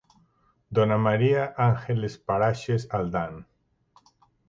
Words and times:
Dona 0.77 0.97
María 1.09 1.45
Ángeles 1.67 2.17
Paraxes 2.33 2.87
Aldán. 3.01 3.41